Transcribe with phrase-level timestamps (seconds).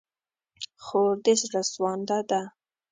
[0.83, 2.41] خور د زړه سوانده ده.